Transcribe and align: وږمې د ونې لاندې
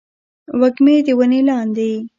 وږمې 0.59 0.95
د 1.05 1.07
ونې 1.17 1.41
لاندې 1.47 1.91